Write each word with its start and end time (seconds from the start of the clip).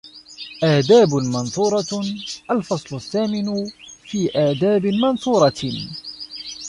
آدَابٌ 0.63 1.13
مَنْثُورَةٌ 1.13 2.03
الْفَصْلُ 2.51 2.95
الثَّامِنُ 2.95 3.65
فِي 4.03 4.31
آدَابٍ 4.35 4.85
مَنْثُورَةٍ 4.85 5.63